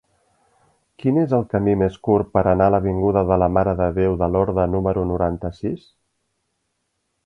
[1.03, 4.19] Quin és el camí més curt per anar a l'avinguda de la Mare de Déu
[4.25, 5.91] de Lorda número noranta-sis?